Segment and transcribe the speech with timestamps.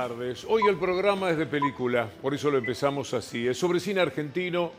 [0.00, 0.46] tardes.
[0.48, 3.46] Hoy el programa es de película, por eso lo empezamos así.
[3.46, 4.72] Es sobre cine argentino,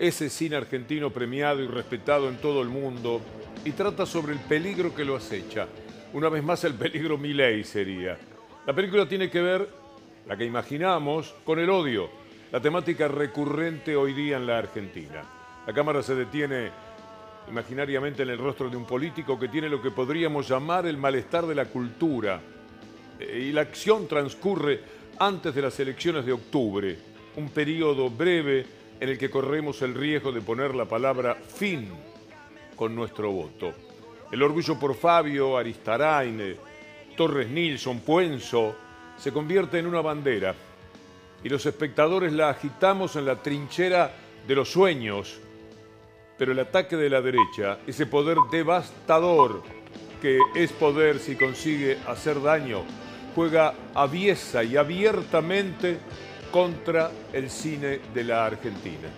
[0.00, 3.20] ese cine argentino premiado y respetado en todo el mundo,
[3.64, 5.68] y trata sobre el peligro que lo acecha.
[6.12, 8.18] Una vez más, el peligro Milei sería.
[8.66, 9.68] La película tiene que ver,
[10.26, 12.10] la que imaginamos, con el odio,
[12.50, 15.22] la temática recurrente hoy día en la Argentina.
[15.68, 16.72] La cámara se detiene
[17.48, 21.46] imaginariamente en el rostro de un político que tiene lo que podríamos llamar el malestar
[21.46, 22.40] de la cultura.
[23.20, 24.80] Y la acción transcurre
[25.18, 26.96] antes de las elecciones de octubre,
[27.36, 28.66] un periodo breve
[29.00, 31.88] en el que corremos el riesgo de poner la palabra fin
[32.76, 33.72] con nuestro voto.
[34.30, 36.56] El orgullo por Fabio, Aristarain,
[37.16, 38.74] Torres Nilsson, Puenzo,
[39.16, 40.54] se convierte en una bandera
[41.42, 44.10] y los espectadores la agitamos en la trinchera
[44.46, 45.38] de los sueños.
[46.36, 49.62] Pero el ataque de la derecha, ese poder devastador
[50.20, 52.82] que es poder si consigue hacer daño,
[53.34, 55.98] juega aviesa y abiertamente
[56.50, 59.08] contra el cine de la Argentina.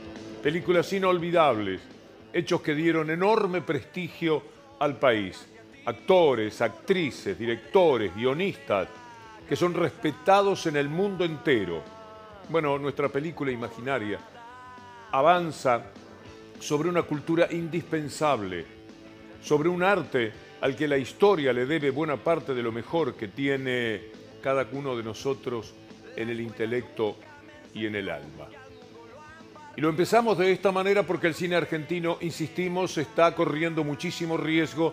[0.43, 1.83] Películas inolvidables,
[2.33, 4.43] hechos que dieron enorme prestigio
[4.79, 5.47] al país.
[5.85, 8.89] Actores, actrices, directores, guionistas,
[9.49, 11.83] que son respetados en el mundo entero.
[12.49, 14.19] Bueno, nuestra película imaginaria
[15.13, 15.83] avanza
[16.59, 18.65] sobre una cultura indispensable,
[19.43, 23.29] sobre un arte al que la historia le debe buena parte de lo mejor que
[23.29, 24.01] tiene
[24.43, 25.73] cada uno de nosotros
[26.17, 27.19] en el intelecto
[27.73, 28.49] y en el alma.
[29.77, 34.93] Y lo empezamos de esta manera porque el cine argentino, insistimos, está corriendo muchísimo riesgo,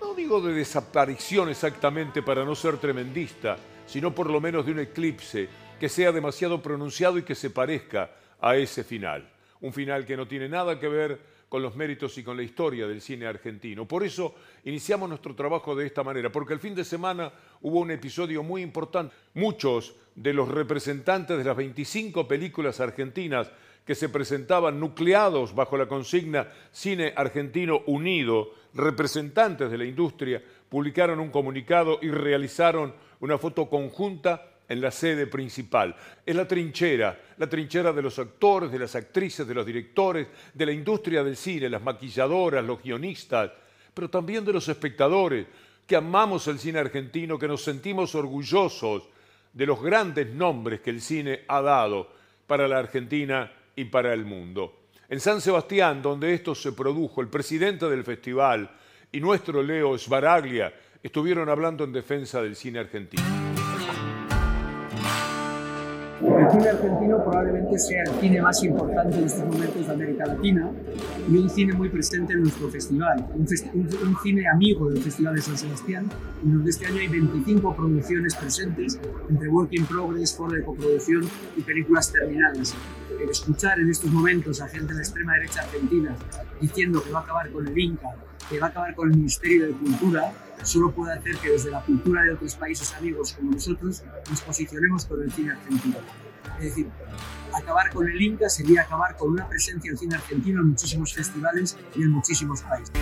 [0.00, 3.56] no digo de desaparición exactamente para no ser tremendista,
[3.88, 5.48] sino por lo menos de un eclipse
[5.80, 9.28] que sea demasiado pronunciado y que se parezca a ese final.
[9.62, 11.18] Un final que no tiene nada que ver
[11.48, 13.86] con los méritos y con la historia del cine argentino.
[13.86, 14.34] Por eso
[14.64, 18.62] iniciamos nuestro trabajo de esta manera, porque el fin de semana hubo un episodio muy
[18.62, 19.14] importante.
[19.34, 23.50] Muchos de los representantes de las 25 películas argentinas
[23.84, 31.20] que se presentaban nucleados bajo la consigna Cine Argentino Unido, representantes de la industria, publicaron
[31.20, 35.94] un comunicado y realizaron una foto conjunta en la sede principal.
[36.24, 40.66] Es la trinchera, la trinchera de los actores, de las actrices, de los directores, de
[40.66, 43.52] la industria del cine, las maquilladoras, los guionistas,
[43.94, 45.46] pero también de los espectadores,
[45.86, 49.08] que amamos el cine argentino, que nos sentimos orgullosos
[49.52, 52.10] de los grandes nombres que el cine ha dado
[52.46, 54.80] para la Argentina y para el mundo.
[55.08, 58.70] En San Sebastián, donde esto se produjo, el presidente del festival
[59.12, 63.45] y nuestro Leo Sbaraglia estuvieron hablando en defensa del cine argentino.
[66.26, 70.70] El cine argentino probablemente sea el cine más importante en estos momentos de América Latina
[71.30, 73.46] y un cine muy presente en nuestro festival, un,
[74.22, 76.10] cine amigo del Festival de San Sebastián,
[76.42, 78.98] en donde este año hay 25 producciones presentes,
[79.30, 81.22] entre Work in Progress, foro de coproducción
[81.56, 82.74] y películas terminadas.
[83.22, 86.16] El escuchar en estos momentos a gente de la extrema derecha argentina
[86.60, 88.16] diciendo que va a acabar con el Inca,
[88.48, 91.82] que va a acabar con el Ministerio de Cultura, solo puede hacer que desde la
[91.82, 95.96] cultura de otros países amigos como nosotros nos posicionemos con el cine argentino.
[96.58, 96.88] Es decir,
[97.54, 101.76] acabar con el Inca sería acabar con una presencia del cine argentino en muchísimos festivales
[101.94, 102.92] y en muchísimos países.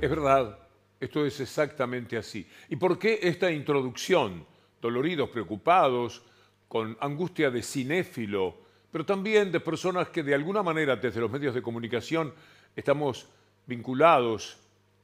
[0.00, 0.58] Es verdad,
[0.98, 2.48] esto es exactamente así.
[2.68, 4.46] ¿Y por qué esta introducción?
[4.80, 6.24] Doloridos, preocupados,
[6.66, 8.61] con angustia de cinéfilo,
[8.92, 12.32] pero también de personas que de alguna manera desde los medios de comunicación
[12.76, 13.26] estamos
[13.66, 14.58] vinculados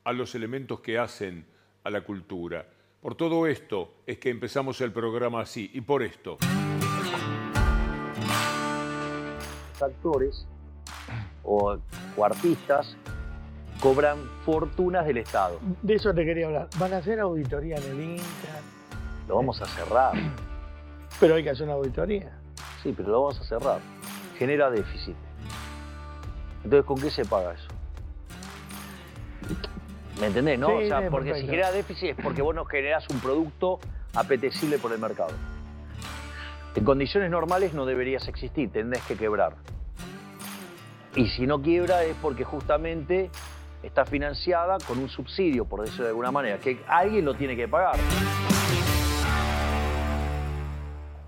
[0.05, 1.47] a los elementos que hacen
[1.85, 2.67] a la cultura.
[3.01, 6.37] Por todo esto es que empezamos el programa así y por esto.
[9.81, 10.45] actores
[11.45, 11.79] o,
[12.17, 12.97] o artistas
[13.81, 15.61] cobran fortunas del Estado.
[15.83, 16.69] De eso te quería hablar.
[16.79, 18.61] Van a hacer auditoría en el Inca,
[19.29, 20.15] Lo vamos a cerrar.
[21.21, 22.38] pero hay que hacer una auditoría.
[22.83, 23.81] Sí, pero lo vamos a cerrar.
[24.39, 25.17] Genera déficit.
[26.65, 27.69] Entonces, ¿con qué se paga eso?
[30.21, 30.69] ¿Me entendés, no?
[30.69, 33.79] Sí, o sea, porque si genera déficit es porque vos no generás un producto
[34.15, 35.31] apetecible por el mercado.
[36.75, 39.55] En condiciones normales no deberías existir, tendés que quebrar.
[41.15, 43.31] Y si no quiebra es porque justamente
[43.83, 47.69] está financiada con un subsidio, por decirlo de alguna manera, que alguien lo tiene que
[47.69, 47.97] pagar.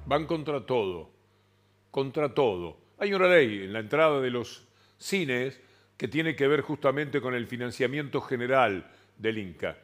[0.07, 1.11] Van contra todo,
[1.91, 2.77] contra todo.
[2.99, 4.67] Hay una ley en la entrada de los
[4.99, 5.61] cines
[5.97, 9.77] que tiene que ver justamente con el financiamiento general del Inca,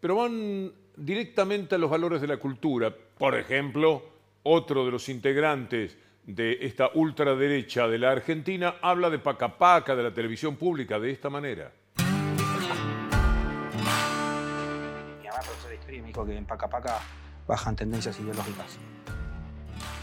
[0.00, 2.94] pero van directamente a los valores de la cultura.
[3.18, 4.02] Por ejemplo,
[4.42, 10.14] otro de los integrantes de esta ultraderecha de la Argentina habla de Pacapaca, de la
[10.14, 11.72] televisión pública, de esta manera.
[11.98, 12.04] Mi
[15.26, 17.00] mamá es profesora de que en Paca Paca
[17.46, 18.78] bajan tendencias ideológicas.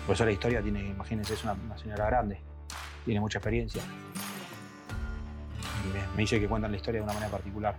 [0.08, 2.40] Por eso la historia tiene, imagínense, es una, una señora grande,
[3.06, 3.84] tiene mucha experiencia.
[5.86, 7.76] Y me, me dice que cuentan la historia de una manera particular.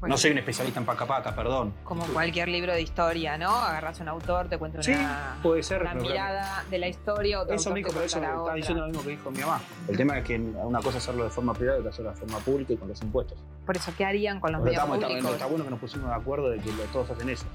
[0.00, 1.74] Bueno, No soy un especialista en Paca Paca, perdón.
[1.84, 3.50] Como cualquier libro de historia, ¿no?
[3.50, 7.54] Agarras un autor, te cuenta Sí, una, puede ser, una mirada de la historia, otro
[7.54, 9.60] Eso me dijo, pero eso contará está diciendo lo mismo que dijo mi mamá.
[9.88, 12.16] El tema es que una cosa es hacerlo de forma privada y otra hacerlo de
[12.16, 13.38] forma pública y con los impuestos.
[13.66, 15.32] Por eso, ¿qué harían con los Pero medios estamos- está, públicos?
[15.32, 17.46] está bueno que nos pusimos de acuerdo de que todos hacen eso.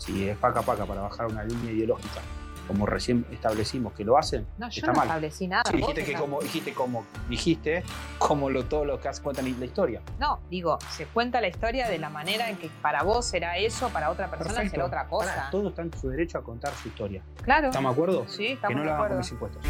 [0.00, 2.20] Si es paca paca para bajar una línea ideológica,
[2.66, 5.06] como recién establecimos que lo hacen, No, yo está no mal.
[5.08, 5.64] establecí nada.
[5.70, 7.82] Sí, dijiste que como dijiste como dijiste
[8.18, 10.00] como lo todo lo que hace- cuentan la historia.
[10.18, 13.90] No, digo, se cuenta la historia de la manera en que para vos será eso,
[13.90, 14.70] para otra persona Perfecto.
[14.70, 15.48] será otra cosa.
[15.50, 17.22] Todos están en su derecho a contar su historia.
[17.42, 17.66] Claro.
[17.68, 18.26] ¿Estamos de acuerdo?
[18.26, 19.62] Sí, que estamos no de lo hagan con mis impuestos.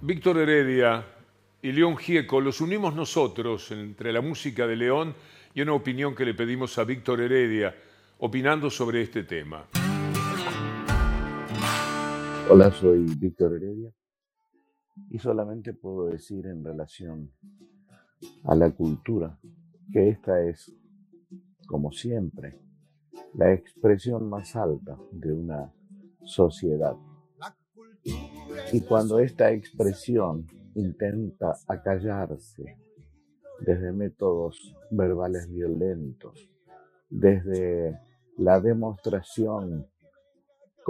[0.00, 1.04] Víctor Heredia
[1.62, 5.14] y León Gieco los unimos nosotros entre la música de León
[5.52, 7.74] y una opinión que le pedimos a Víctor Heredia,
[8.18, 9.66] opinando sobre este tema.
[12.48, 13.92] Hola, soy Víctor Heredia
[15.10, 17.32] y solamente puedo decir en relación
[18.44, 19.38] a la cultura
[19.92, 20.72] que esta es,
[21.66, 22.60] como siempre,
[23.34, 25.72] la expresión más alta de una
[26.24, 26.94] sociedad.
[28.72, 32.76] Y cuando esta expresión intenta acallarse
[33.60, 36.48] desde métodos verbales violentos,
[37.08, 37.98] desde
[38.36, 39.86] la demostración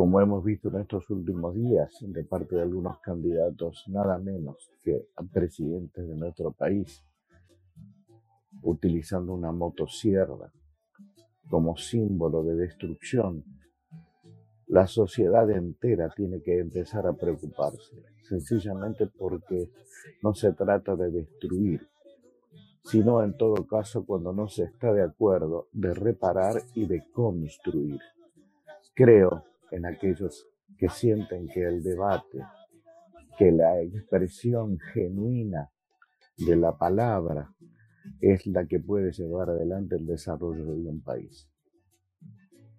[0.00, 5.08] como hemos visto en estos últimos días de parte de algunos candidatos, nada menos que
[5.32, 7.05] presidentes de nuestro país,
[8.62, 10.50] utilizando una motosierra
[11.50, 13.44] como símbolo de destrucción,
[14.69, 19.70] la sociedad entera tiene que empezar a preocuparse, sencillamente porque
[20.22, 21.89] no se trata de destruir,
[22.85, 28.00] sino en todo caso cuando no se está de acuerdo de reparar y de construir.
[28.94, 30.49] Creo en aquellos
[30.79, 32.38] que sienten que el debate,
[33.38, 35.71] que la expresión genuina
[36.37, 37.55] de la palabra
[38.21, 41.49] es la que puede llevar adelante el desarrollo de un país.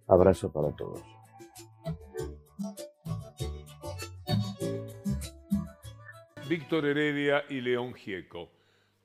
[0.07, 1.01] Abrazo para todos.
[6.49, 8.60] Víctor Heredia y León Gieco.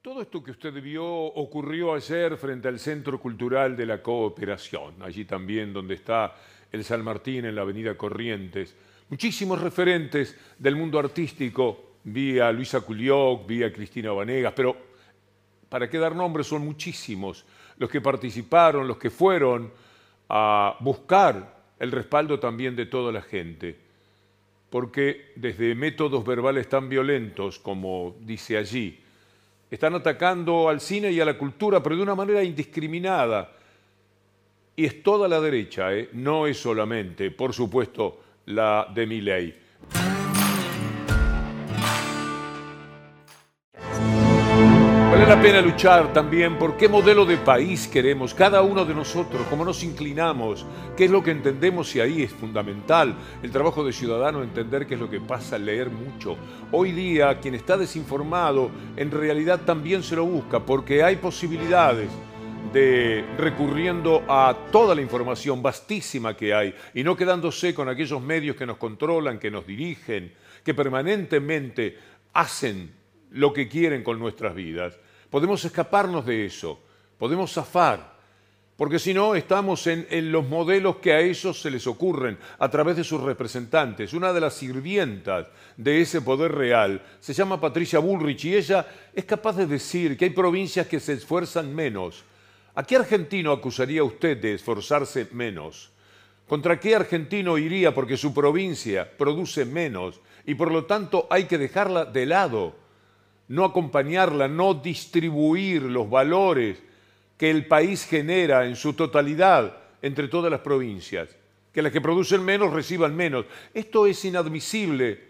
[0.06, 5.24] Todo esto que usted vio ocurrió ayer frente al Centro Cultural de la Cooperación, allí
[5.24, 6.32] también donde está
[6.70, 8.76] el San Martín en la Avenida Corrientes.
[9.08, 14.76] Muchísimos referentes del mundo artístico, vi a Luisa Culioc, vi a Cristina Vanegas, pero
[15.68, 17.44] para qué dar nombres son muchísimos
[17.76, 19.72] los que participaron, los que fueron
[20.28, 23.76] a buscar el respaldo también de toda la gente
[24.70, 29.00] porque desde métodos verbales tan violentos como dice allí,
[29.70, 33.52] están atacando al cine y a la cultura, pero de una manera indiscriminada.
[34.76, 36.10] Y es toda la derecha, ¿eh?
[36.12, 39.54] no es solamente, por supuesto, la de mi ley.
[45.26, 49.44] Vale la pena luchar también por qué modelo de país queremos, cada uno de nosotros,
[49.50, 50.64] cómo nos inclinamos,
[50.96, 54.94] qué es lo que entendemos y ahí es fundamental el trabajo de ciudadano, entender qué
[54.94, 56.36] es lo que pasa, leer mucho.
[56.70, 62.08] Hoy día quien está desinformado en realidad también se lo busca porque hay posibilidades
[62.72, 68.54] de recurriendo a toda la información vastísima que hay y no quedándose con aquellos medios
[68.54, 71.98] que nos controlan, que nos dirigen, que permanentemente
[72.32, 72.92] hacen
[73.32, 74.96] lo que quieren con nuestras vidas.
[75.30, 76.78] Podemos escaparnos de eso,
[77.18, 78.16] podemos zafar,
[78.76, 82.96] porque si no estamos en, los modelos que a ellos se les ocurren a través
[82.96, 84.12] de sus representantes.
[84.12, 89.24] Una de las sirvientas de ese poder real se llama Patricia Bullrich y ella es
[89.24, 92.22] capaz de decir que hay provincias que se esfuerzan menos.
[92.74, 95.90] ¿A qué argentino acusaría usted de esforzarse menos?
[96.46, 101.56] ¿Contra qué argentino iría porque su provincia produce menos y por lo tanto hay que
[101.56, 102.85] dejarla de lado?
[103.48, 106.82] No acompañarla, no distribuir los valores
[107.36, 111.28] que el país genera en su totalidad entre todas las provincias,
[111.72, 113.46] que las que producen menos reciban menos.
[113.74, 115.20] Esto es inadmisible,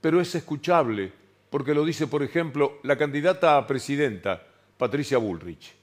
[0.00, 1.12] pero es escuchable,
[1.50, 4.42] porque lo dice, por ejemplo, la candidata a presidenta,
[4.76, 5.74] Patricia Bullrich.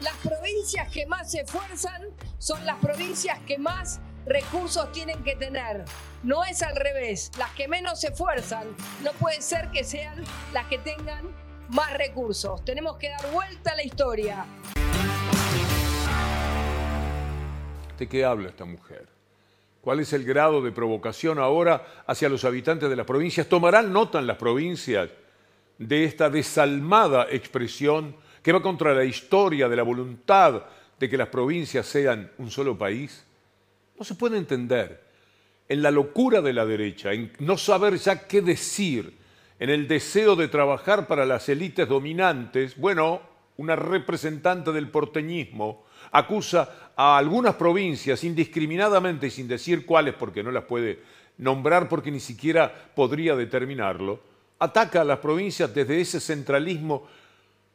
[0.00, 2.02] Las provincias que más se esfuerzan
[2.38, 5.84] son las provincias que más recursos tienen que tener.
[6.22, 7.30] No es al revés.
[7.38, 8.68] Las que menos se esfuerzan
[9.02, 11.24] no puede ser que sean las que tengan
[11.70, 12.64] más recursos.
[12.64, 14.46] Tenemos que dar vuelta a la historia.
[17.98, 19.06] ¿De qué habla esta mujer?
[19.80, 23.46] ¿Cuál es el grado de provocación ahora hacia los habitantes de las provincias?
[23.46, 25.10] ¿Tomarán nota en las provincias
[25.78, 30.62] de esta desalmada expresión que va contra la historia de la voluntad
[30.98, 33.24] de que las provincias sean un solo país?
[33.98, 35.04] No se puede entender.
[35.68, 39.16] En la locura de la derecha, en no saber ya qué decir,
[39.58, 43.22] en el deseo de trabajar para las élites dominantes, bueno,
[43.56, 50.64] una representante del porteñismo acusa a algunas provincias indiscriminadamente sin decir cuáles porque no las
[50.64, 51.00] puede
[51.38, 54.20] nombrar porque ni siquiera podría determinarlo,
[54.58, 57.06] ataca a las provincias desde ese centralismo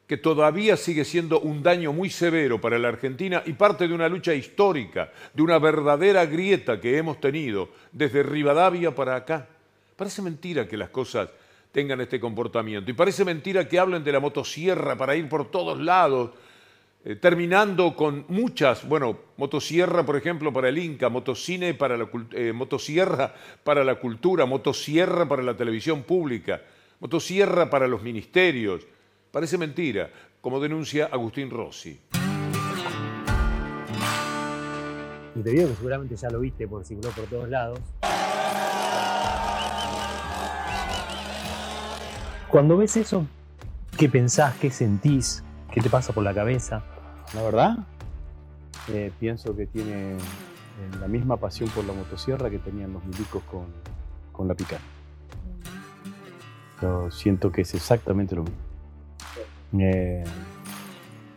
[0.09, 4.09] que todavía sigue siendo un daño muy severo para la Argentina y parte de una
[4.09, 9.47] lucha histórica, de una verdadera grieta que hemos tenido desde Rivadavia para acá.
[9.95, 11.29] Parece mentira que las cosas
[11.71, 15.79] tengan este comportamiento y parece mentira que hablen de la motosierra para ir por todos
[15.79, 16.31] lados,
[17.05, 22.51] eh, terminando con muchas, bueno, motosierra, por ejemplo, para el Inca, motocine para la eh,
[22.51, 26.63] motosierra para la cultura, motosierra para la televisión pública,
[26.99, 28.87] motosierra para los ministerios.
[29.31, 30.09] Parece mentira,
[30.41, 32.01] como denuncia Agustín Rossi.
[35.35, 37.79] Un video que seguramente ya lo viste por circuló por todos lados.
[42.49, 43.27] Cuando ves eso,
[43.99, 44.55] ¿qué pensás?
[44.55, 45.43] ¿Qué sentís?
[45.71, 46.83] ¿Qué te pasa por la cabeza?
[47.35, 47.77] La verdad,
[48.87, 50.17] eh, pienso que tiene eh,
[50.99, 53.67] la misma pasión por la motosierra que tenían los milicos con,
[54.31, 54.81] con la picana.
[56.81, 58.68] Yo siento que es exactamente lo mismo.
[59.77, 60.23] Eh,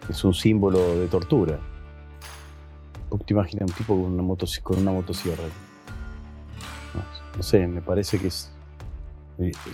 [0.09, 1.59] es un símbolo de tortura.
[3.09, 4.23] ¿Cómo te imaginas un tipo con una,
[4.93, 5.45] motosierra?
[7.37, 8.53] No, sé, me parece que es.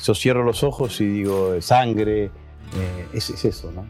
[0.03, 2.31] Yo cierro los ojos y digo sangre,
[3.13, 3.87] es, es eso, ¿no?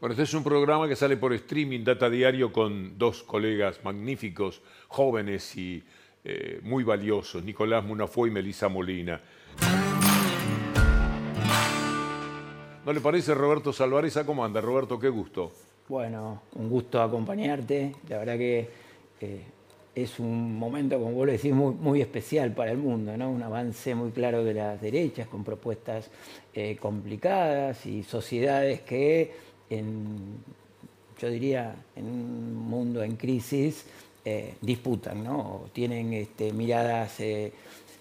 [0.00, 4.62] Bueno, este es un programa que sale por streaming, Data Diario, con dos colegas magníficos,
[4.88, 5.84] jóvenes y
[6.24, 9.20] eh, muy valiosos, Nicolás Munafuey y Melisa Molina.
[12.84, 14.24] ¿No le parece Roberto Salvareza?
[14.24, 14.98] ¿Cómo anda, Roberto?
[14.98, 15.52] Qué gusto.
[15.86, 17.94] Bueno, un gusto acompañarte.
[18.08, 18.70] La verdad que
[19.20, 19.42] eh,
[19.94, 23.30] es un momento, como vos lo decís, muy, muy, especial para el mundo, ¿no?
[23.30, 26.10] Un avance muy claro de las derechas, con propuestas
[26.54, 29.30] eh, complicadas y sociedades que
[29.68, 30.38] en,
[31.18, 33.84] yo diría, en un mundo en crisis,
[34.24, 35.64] eh, disputan, ¿no?
[35.72, 37.18] tienen este, miradas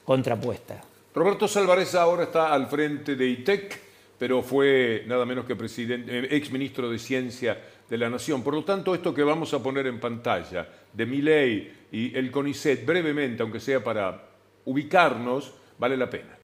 [0.05, 0.83] contrapuestas.
[1.13, 3.88] Roberto Salvarez ahora está al frente de ITEC,
[4.19, 7.57] pero fue nada menos que presidente, eh, ex ministro de Ciencia
[7.89, 8.43] de la Nación.
[8.43, 12.85] Por lo tanto, esto que vamos a poner en pantalla de Miley y el CONICET,
[12.85, 14.29] brevemente, aunque sea para
[14.65, 16.37] ubicarnos, vale la pena.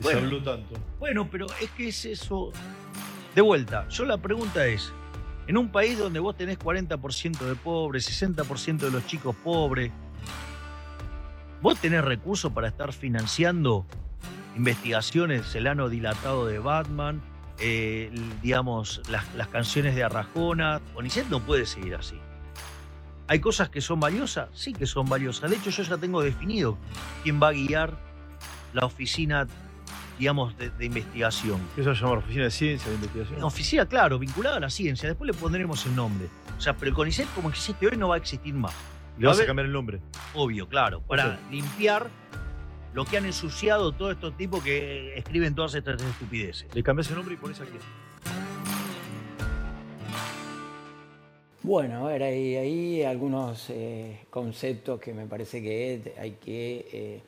[0.00, 0.74] Bueno, tanto.
[0.98, 2.52] Bueno, pero es que es eso.
[3.34, 4.92] De vuelta, yo la pregunta es,
[5.46, 9.92] en un país donde vos tenés 40% de pobres, 60% de los chicos pobres,
[11.60, 13.86] ¿vos tenés recursos para estar financiando
[14.58, 17.22] investigaciones, el ano dilatado de Batman,
[17.60, 18.10] eh,
[18.42, 20.82] digamos, las, canciones de Arrajona?
[20.94, 22.16] Onicet no puede seguir así.
[23.28, 24.48] ¿Hay cosas que son valiosas?
[24.52, 25.50] Sí que son valiosas.
[25.50, 26.76] De hecho, yo ya tengo definido
[27.22, 27.96] quién va a guiar
[28.72, 29.46] la oficina
[30.18, 31.60] digamos, de, investigación.
[31.76, 33.42] ¿Eso se llama Oficina de Ciencia de Investigación?
[33.44, 35.08] Oficina, claro, vinculada a la ciencia.
[35.08, 36.26] Después le pondremos el nombre.
[36.56, 38.74] O sea, pero el CONICET como existe hoy no va a existir más.
[39.16, 40.00] ¿Le vas a, cambiar el nombre?
[40.34, 41.02] Obvio, claro.
[41.02, 42.08] Para limpiar
[42.98, 46.66] lo que han ensuciado todos estos tipos que escriben todas estas estupideces.
[46.74, 47.78] Le cambias el nombre y pones aquí.
[51.62, 57.20] Bueno, a ver, hay, hay algunos eh, conceptos que me parece que hay que eh,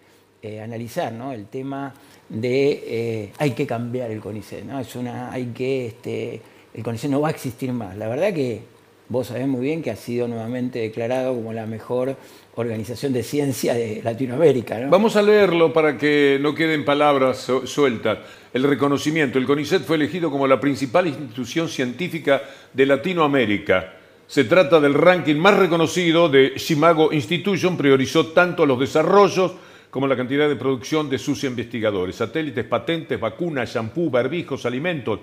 [0.43, 1.31] eh, analizar, ¿no?
[1.31, 1.95] El tema
[2.29, 4.81] de eh, hay que cambiar el CONICET, ¿no?
[4.81, 6.43] Es una, hay que, este,
[6.75, 7.97] el CONICET no va a existir más.
[7.97, 8.65] La verdad que
[9.11, 12.17] vos sabés muy bien que ha sido nuevamente declarado como la mejor
[12.55, 14.79] organización de ciencia de Latinoamérica.
[14.79, 14.88] ¿no?
[14.88, 18.19] Vamos a leerlo para que no queden palabras sueltas.
[18.52, 19.38] El reconocimiento.
[19.38, 23.95] El CONICET fue elegido como la principal institución científica de Latinoamérica.
[24.26, 29.52] Se trata del ranking más reconocido de Shimago Institution, priorizó tanto los desarrollos
[29.90, 35.19] como la cantidad de producción de sus investigadores, satélites, patentes, vacunas, shampoo, barbijos, alimentos,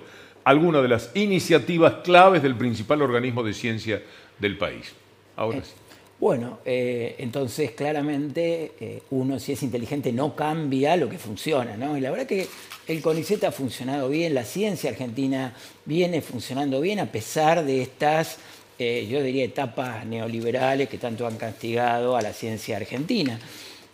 [0.48, 4.01] algunas de las iniciativas claves del principal organismo de ciencia
[4.39, 4.94] del país.
[5.36, 5.74] Ahora eh, sí.
[6.22, 11.98] Bueno, eh, entonces claramente eh, uno si es inteligente no cambia lo que funciona, ¿no?
[11.98, 12.48] Y la verdad que
[12.88, 18.38] el CONICET ha funcionado bien, la ciencia argentina viene funcionando bien a pesar de estas,
[18.80, 23.38] yo diría, etapas neoliberales que tanto han castigado a la ciencia argentina.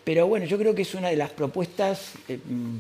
[0.03, 2.37] Pero bueno, yo creo que es una de las propuestas eh,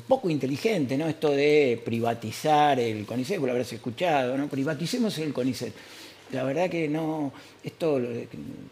[0.07, 1.07] poco inteligentes, ¿no?
[1.07, 4.47] Esto de privatizar el CONICET, lo habrás escuchado, ¿no?
[4.47, 5.73] Privaticemos el CONICET.
[6.33, 7.31] la verdad que no,
[7.63, 8.01] esto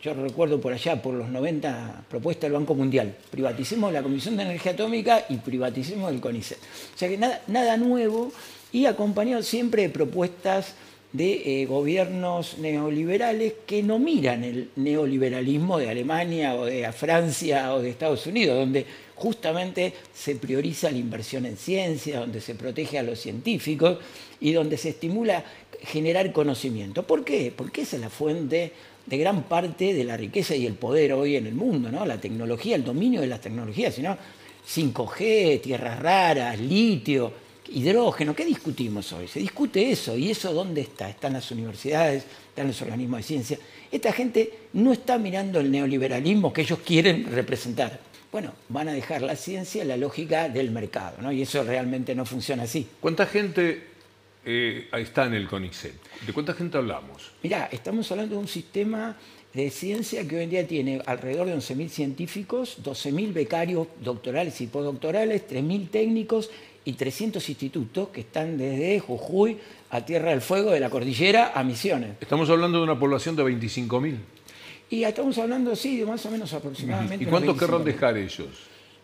[0.01, 4.43] yo recuerdo por allá, por los 90, propuesta del Banco Mundial, privaticemos la Comisión de
[4.43, 6.57] Energía Atómica y privaticemos el CONICET.
[6.95, 8.33] O sea que nada, nada nuevo
[8.73, 10.75] y acompañado siempre de propuestas
[11.13, 17.81] de eh, gobiernos neoliberales que no miran el neoliberalismo de Alemania o de Francia o
[17.81, 23.03] de Estados Unidos, donde justamente se prioriza la inversión en ciencia, donde se protege a
[23.03, 23.97] los científicos
[24.39, 25.43] y donde se estimula
[25.81, 27.03] generar conocimiento.
[27.03, 27.53] ¿Por qué?
[27.55, 28.71] Porque esa es la fuente
[29.05, 32.05] de gran parte de la riqueza y el poder hoy en el mundo, ¿no?
[32.05, 34.17] La tecnología, el dominio de las tecnologías, sino
[34.67, 37.33] 5G, tierras raras, litio,
[37.73, 39.27] hidrógeno, ¿qué discutimos hoy?
[39.27, 41.09] Se discute eso, ¿y eso dónde está?
[41.09, 43.59] Están las universidades, están los organismos de ciencia.
[43.91, 47.99] Esta gente no está mirando el neoliberalismo que ellos quieren representar.
[48.31, 51.31] Bueno, van a dejar la ciencia, la lógica del mercado, ¿no?
[51.31, 52.87] Y eso realmente no funciona así.
[53.01, 53.83] ¿Cuánta gente
[54.45, 55.93] eh, está en el CONICET?
[56.25, 57.31] ¿De cuánta gente hablamos?
[57.43, 59.17] Mirá, estamos hablando de un sistema
[59.53, 64.67] de ciencia que hoy en día tiene alrededor de 11.000 científicos, 12.000 becarios doctorales y
[64.67, 66.49] postdoctorales, 3.000 técnicos
[66.85, 69.57] y 300 institutos que están desde Jujuy
[69.91, 72.11] a Tierra del Fuego, de la cordillera a Misiones.
[72.21, 74.15] Estamos hablando de una población de 25.000.
[74.89, 77.23] Y estamos hablando, sí, de más o menos aproximadamente.
[77.23, 77.83] ¿Y cuántos querrán 25.000.
[77.83, 78.47] dejar ellos?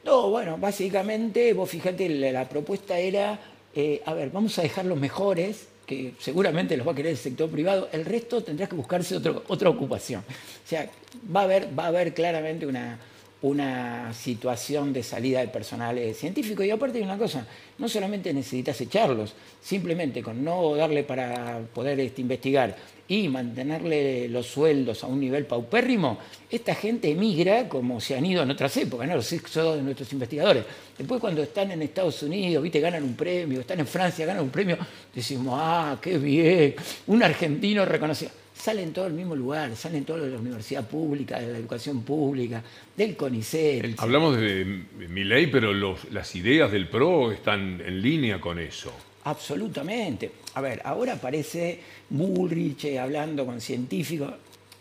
[0.03, 3.39] No, bueno, básicamente, vos fíjate, la, la propuesta era,
[3.75, 7.17] eh, a ver, vamos a dejar los mejores, que seguramente los va a querer el
[7.17, 10.22] sector privado, el resto tendrá que buscarse otro- otra ocupación.
[10.22, 10.89] O sea,
[11.34, 13.00] va a haber, va a haber claramente una,
[13.41, 16.63] una situación de salida de personal eh, científico.
[16.63, 17.46] Y aparte de una cosa,
[17.77, 22.75] no solamente necesitas echarlos, simplemente con no darle para poder este, investigar
[23.10, 26.17] y mantenerle los sueldos a un nivel paupérrimo,
[26.50, 29.15] esta gente emigra como se han ido en otras épocas, ¿no?
[29.15, 30.65] los éxodos de nuestros investigadores.
[30.98, 34.50] Después cuando están en Estados Unidos, viste, ganan un premio, están en Francia, ganan un
[34.50, 34.77] premio,
[35.13, 38.32] decimos, ah, qué bien, un argentino reconocido.
[38.60, 42.63] Salen todos del mismo lugar, salen todos de la universidad pública, de la educación pública,
[42.96, 43.96] del CONICET.
[44.00, 48.91] Hablamos de Milei, pero los- las ideas del PRO están en línea con eso.
[49.24, 50.32] Absolutamente.
[50.56, 54.34] A ver, ahora aparece Bullrich eh, hablando con científicos.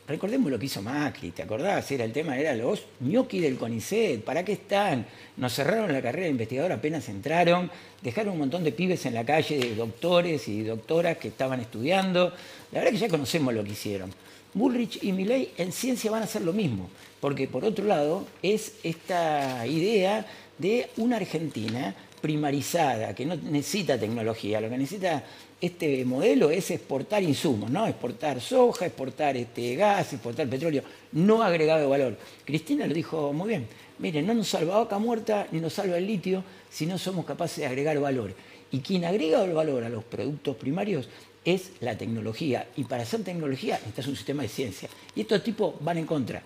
[0.09, 1.91] Recordemos lo que hizo Macri, ¿te acordás?
[1.91, 5.05] Era el tema, era los ñoqui del CONICET, ¿para qué están?
[5.37, 7.69] Nos cerraron la carrera de investigador apenas entraron,
[8.03, 12.33] dejaron un montón de pibes en la calle, de doctores y doctoras que estaban estudiando.
[12.71, 14.13] La verdad que ya conocemos lo que hicieron.
[14.55, 16.89] Bullrich y Milley en ciencia van a hacer lo mismo,
[17.21, 20.25] porque por otro lado es esta idea
[20.57, 25.25] de una Argentina primarizada, que no necesita tecnología, lo que necesita
[25.61, 27.87] este modelo es exportar insumos, ¿no?
[27.87, 32.19] Exportar soja, exportar este gas, exportar petróleo, no agregado de valor.
[32.45, 33.67] Cristina lo dijo muy bien.
[33.99, 37.59] Miren, no nos salva vaca muerta ni nos salva el litio si no somos capaces
[37.59, 38.35] de agregar valor.
[38.71, 41.09] Y quien agrega el valor a los productos primarios
[41.45, 42.69] es la tecnología.
[42.77, 44.89] Y para hacer tecnología necesitas un sistema de ciencia.
[45.15, 46.43] Y estos tipos van en contra.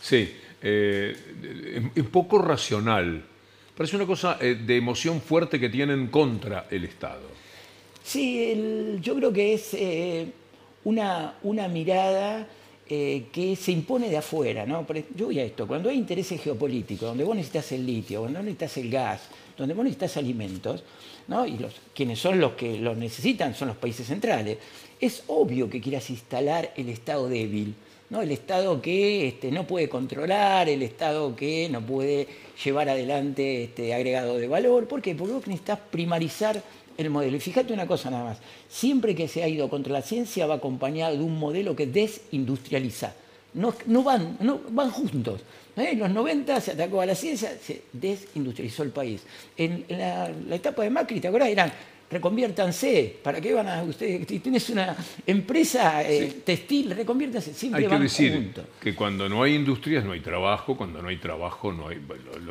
[0.00, 3.22] Sí, eh, es poco racional.
[3.76, 7.36] Parece una cosa eh, de emoción fuerte que tienen contra el Estado.
[8.06, 10.30] Sí, yo creo que es eh,
[10.84, 12.46] una, una mirada
[12.88, 14.64] eh, que se impone de afuera.
[14.64, 14.86] ¿no?
[15.16, 18.44] Yo voy a esto, cuando hay intereses geopolíticos, donde vos necesitas el litio, donde vos
[18.44, 19.22] necesitas el gas,
[19.58, 20.84] donde vos necesitas alimentos,
[21.26, 21.44] ¿no?
[21.48, 24.58] y los, quienes son los que los necesitan son los países centrales,
[25.00, 27.74] es obvio que quieras instalar el Estado débil.
[28.08, 28.22] ¿no?
[28.22, 32.28] El Estado que este, no puede controlar, el Estado que no puede
[32.64, 34.86] llevar adelante este agregado de valor.
[34.86, 35.16] ¿Por qué?
[35.16, 36.62] Porque vos necesitas primarizar
[36.96, 37.36] el modelo.
[37.36, 40.56] Y fíjate una cosa nada más, siempre que se ha ido contra la ciencia va
[40.56, 43.14] acompañado de un modelo que desindustrializa.
[43.54, 45.40] No, no van, no, van juntos.
[45.76, 45.90] ¿eh?
[45.92, 49.22] En los 90 se atacó a la ciencia, se desindustrializó el país.
[49.56, 51.50] En la, la etapa de Macri, ¿te acuerdas?
[51.50, 51.72] Eran
[52.10, 53.16] reconviértanse.
[53.22, 54.26] ¿Para qué van a ustedes?
[54.28, 57.54] Si tienes una empresa eh, textil, reconviértanse.
[57.54, 58.64] Siempre Hay que van decir juntos.
[58.80, 62.00] que cuando no hay industrias no hay trabajo, cuando no hay trabajo no hay...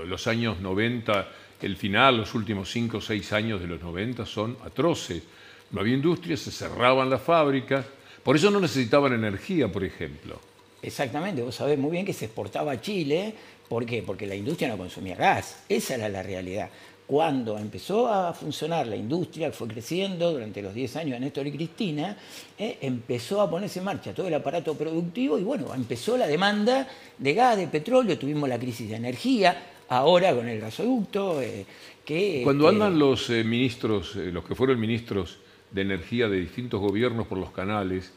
[0.07, 1.27] Los años 90,
[1.61, 5.23] el final, los últimos 5 o 6 años de los 90 son atroces.
[5.71, 7.85] No había industrias, se cerraban las fábricas,
[8.23, 10.39] por eso no necesitaban energía, por ejemplo.
[10.81, 13.33] Exactamente, vos sabés muy bien que se exportaba a Chile.
[13.67, 14.03] ¿Por qué?
[14.03, 15.63] Porque la industria no consumía gas.
[15.67, 16.69] Esa era la realidad.
[17.07, 21.51] Cuando empezó a funcionar la industria, fue creciendo durante los 10 años de Néstor y
[21.51, 22.17] Cristina,
[22.57, 26.87] eh, empezó a ponerse en marcha todo el aparato productivo y bueno, empezó la demanda
[27.17, 31.65] de gas, de petróleo, tuvimos la crisis de energía, ahora con el gasoducto, eh,
[32.03, 32.41] que...
[32.43, 35.37] Cuando este, andan los eh, ministros, eh, los que fueron ministros
[35.71, 38.13] de energía de distintos gobiernos por los canales,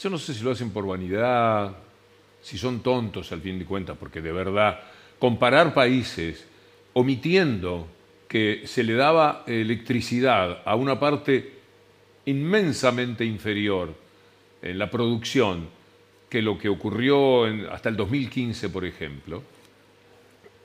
[0.00, 1.76] yo no sé si lo hacen por vanidad,
[2.40, 4.80] si son tontos al fin de cuentas, porque de verdad,
[5.18, 6.44] comparar países
[6.94, 7.86] omitiendo
[8.28, 11.52] que se le daba electricidad a una parte
[12.26, 13.94] inmensamente inferior
[14.62, 15.68] en la producción
[16.28, 19.42] que lo que ocurrió en- hasta el 2015, por ejemplo,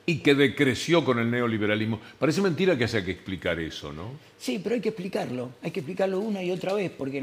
[0.08, 2.00] y que decreció con el neoliberalismo.
[2.18, 4.12] Parece mentira que haya que explicar eso, ¿no?
[4.38, 7.22] Sí, pero hay que explicarlo, hay que explicarlo una y otra vez, porque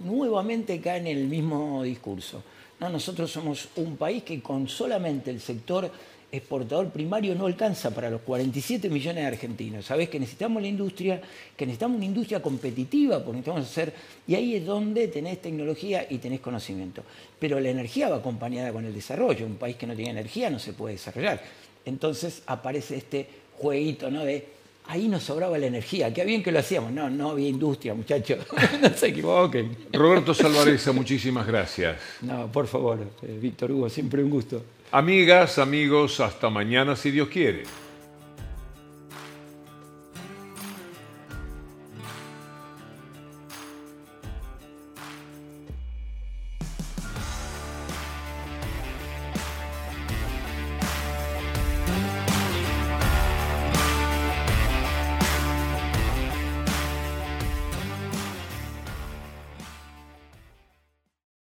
[0.00, 2.42] nuevamente cae en el mismo discurso.
[2.78, 5.90] No, nosotros somos un país que con solamente el sector
[6.30, 9.86] exportador primario no alcanza para los 47 millones de argentinos.
[9.86, 11.22] Sabés que necesitamos la industria,
[11.56, 13.94] que necesitamos una industria competitiva, porque necesitamos hacer,
[14.26, 17.02] y ahí es donde tenés tecnología y tenés conocimiento.
[17.38, 19.46] Pero la energía va acompañada con el desarrollo.
[19.46, 21.40] Un país que no tiene energía no se puede desarrollar.
[21.86, 24.24] Entonces aparece este jueguito, ¿no?
[24.24, 24.46] De
[24.86, 26.92] ahí nos sobraba la energía, qué bien que lo hacíamos.
[26.92, 28.46] No, no había industria, muchachos.
[28.82, 29.76] no se equivoquen.
[29.92, 31.96] Roberto Salvareza, muchísimas gracias.
[32.22, 34.62] No, por favor, eh, Víctor Hugo, siempre un gusto.
[34.92, 37.64] Amigas, amigos, hasta mañana si Dios quiere.